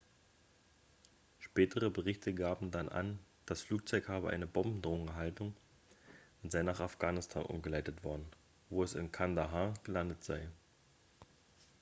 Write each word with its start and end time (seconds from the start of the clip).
spätere 1.37 1.91
berichte 1.91 2.33
gaben 2.33 2.71
dann 2.71 2.89
an 2.89 3.19
das 3.45 3.61
flugzeug 3.61 4.07
habe 4.09 4.31
eine 4.31 4.47
bombendrohung 4.47 5.07
erhalten 5.09 5.55
und 6.41 6.51
sei 6.51 6.63
nach 6.63 6.79
afghanistan 6.79 7.45
umgeleitet 7.45 8.03
worden 8.03 8.25
wo 8.71 8.81
es 8.81 8.95
in 8.95 9.11
kandahar 9.11 9.75
gelandet 9.83 10.23
sei 10.23 10.49